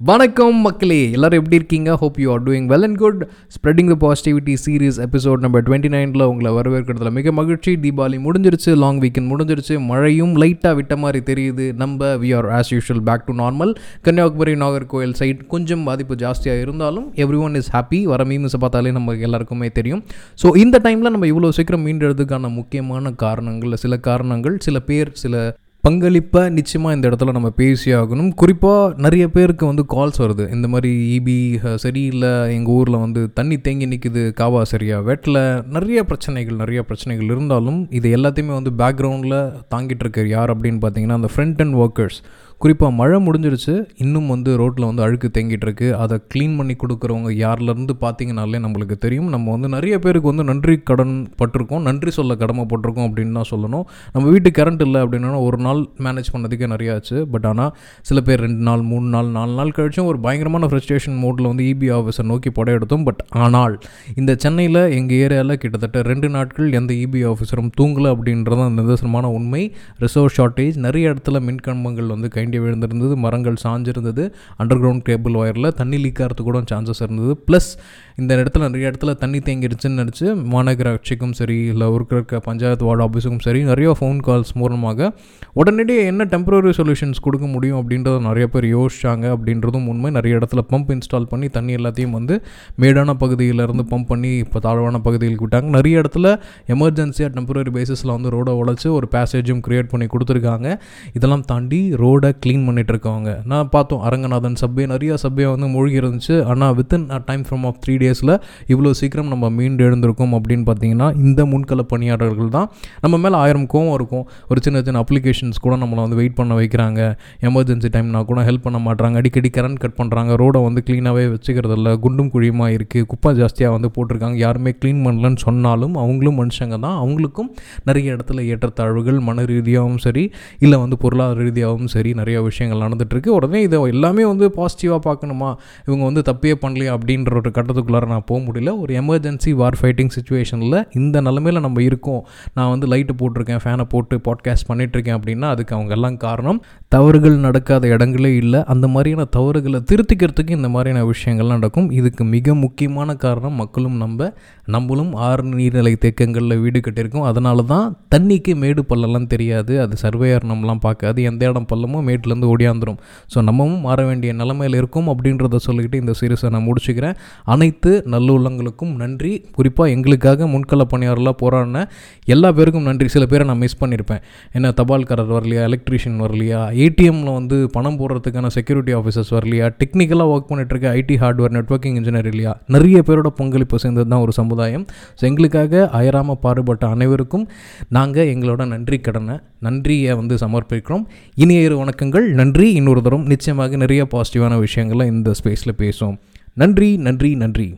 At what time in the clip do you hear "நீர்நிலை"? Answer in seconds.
155.42-155.94